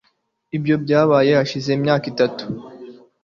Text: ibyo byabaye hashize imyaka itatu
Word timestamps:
ibyo 0.57 0.75
byabaye 0.83 1.31
hashize 1.39 1.69
imyaka 1.77 2.05
itatu 2.13 2.43